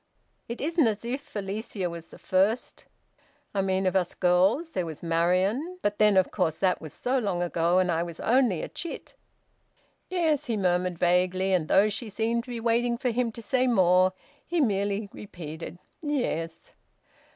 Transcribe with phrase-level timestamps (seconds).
[0.49, 2.85] It isn't as if Alicia was the first
[3.53, 4.71] I mean of us girls.
[4.71, 8.19] There was Marian; but then, of course, that was so long ago, and I was
[8.19, 9.13] only a chit."
[10.09, 13.67] "Yes," he murmured vaguely; and though she seemed to be waiting for him to say
[13.67, 16.71] more, he merely repeated, "Yes."